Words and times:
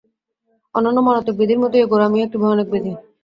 অন্যান্য 0.75 0.99
মারাত্মক 1.03 1.35
ব্যাধিরই 1.37 1.61
মত 1.63 1.73
এই 1.77 1.89
গোঁড়ামিও 1.91 2.25
একটি 2.25 2.37
ভয়ানক 2.41 2.67
ব্যাধি। 2.71 2.91